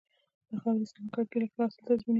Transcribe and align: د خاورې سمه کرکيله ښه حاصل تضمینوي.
د 0.49 0.51
خاورې 0.61 0.85
سمه 0.91 1.09
کرکيله 1.13 1.47
ښه 1.51 1.57
حاصل 1.63 1.81
تضمینوي. 1.87 2.09